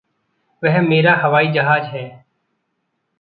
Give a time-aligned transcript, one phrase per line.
[0.63, 2.25] वह मेरा हवाई जहाज़ है।